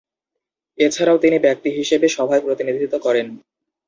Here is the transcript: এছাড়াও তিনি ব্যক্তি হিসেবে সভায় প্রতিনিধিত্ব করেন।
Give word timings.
এছাড়াও 0.77 1.17
তিনি 1.17 1.37
ব্যক্তি 1.39 1.69
হিসেবে 1.77 2.07
সভায় 2.09 2.41
প্রতিনিধিত্ব 2.41 2.95
করেন। 2.97 3.27